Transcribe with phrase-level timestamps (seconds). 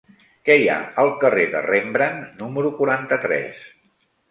[0.47, 3.65] Què hi ha al carrer de Rembrandt número quaranta-tres?